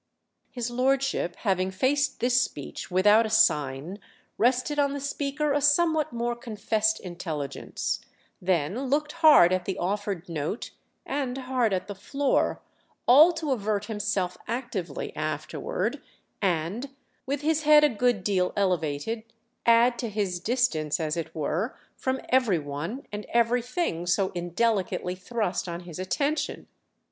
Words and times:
His 0.49 0.71
lordship, 0.71 1.35
having 1.35 1.69
faced 1.69 2.21
this 2.21 2.41
speech 2.41 2.89
without 2.89 3.23
a 3.27 3.29
sign, 3.29 3.99
rested 4.35 4.79
on 4.79 4.93
the 4.93 4.99
speaker 4.99 5.53
a 5.53 5.61
somewhat 5.61 6.11
more 6.11 6.35
confessed 6.35 6.99
intelligence, 7.01 8.01
then 8.41 8.89
looked 8.89 9.11
hard 9.11 9.53
at 9.53 9.65
the 9.65 9.77
offered 9.77 10.27
note 10.27 10.71
and 11.05 11.37
hard 11.37 11.71
at 11.71 11.85
the 11.85 11.93
floor—all 11.93 13.31
to 13.33 13.51
avert 13.51 13.85
himself 13.85 14.37
actively 14.47 15.15
afterward 15.15 16.01
and, 16.41 16.89
with 17.27 17.41
his 17.41 17.61
head 17.61 17.83
a 17.83 17.87
good 17.89 18.23
deal 18.23 18.53
elevated, 18.57 19.21
add 19.67 19.99
to 19.99 20.09
his 20.09 20.39
distance, 20.39 20.99
as 20.99 21.15
it 21.15 21.35
were, 21.35 21.77
from 21.95 22.19
every 22.29 22.57
one 22.57 23.05
and 23.11 23.23
everything 23.29 24.07
so 24.07 24.31
indelicately 24.31 25.13
thrust 25.13 25.69
on 25.69 25.81
his 25.81 25.99
attention. 25.99 26.65